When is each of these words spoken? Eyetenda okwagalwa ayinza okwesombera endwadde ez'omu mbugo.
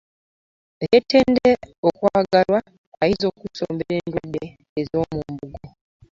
Eyetenda 0.83 1.51
okwagalwa 1.87 2.59
ayinza 3.01 3.25
okwesombera 3.31 3.93
endwadde 4.01 4.43
ez'omu 4.79 5.21
mbugo. 5.31 5.65